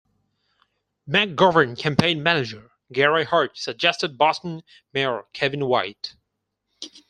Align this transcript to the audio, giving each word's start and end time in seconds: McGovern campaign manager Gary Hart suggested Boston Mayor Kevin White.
McGovern 1.07 1.77
campaign 1.77 2.23
manager 2.23 2.71
Gary 2.91 3.23
Hart 3.23 3.55
suggested 3.55 4.17
Boston 4.17 4.63
Mayor 4.93 5.25
Kevin 5.31 5.67
White. 5.67 6.15